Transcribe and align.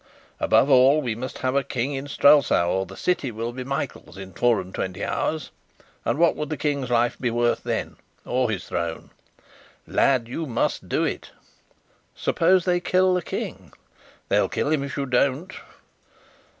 Above 0.39 0.67
all, 0.67 0.99
we 0.99 1.13
must 1.13 1.37
have 1.37 1.53
a 1.55 1.63
King 1.63 1.93
in 1.93 2.07
Strelsau, 2.07 2.67
or 2.71 2.87
the 2.87 2.97
city 2.97 3.29
will 3.29 3.51
be 3.51 3.63
Michael's 3.63 4.17
in 4.17 4.33
four 4.33 4.59
and 4.59 4.73
twenty 4.73 5.05
hours, 5.05 5.51
and 6.03 6.17
what 6.17 6.35
would 6.35 6.49
the 6.49 6.57
King's 6.57 6.89
life 6.89 7.19
be 7.21 7.29
worth 7.29 7.61
then 7.61 7.97
or 8.25 8.49
his 8.49 8.65
throne? 8.67 9.11
Lad, 9.85 10.27
you 10.27 10.47
must 10.47 10.89
do 10.89 11.03
it!" 11.03 11.29
"Suppose 12.15 12.65
they 12.65 12.79
kill 12.79 13.13
the 13.13 13.21
King?" 13.21 13.73
"They'll 14.27 14.49
kill 14.49 14.71
him, 14.71 14.83
if 14.83 14.97
you 14.97 15.05
don't." 15.05 15.53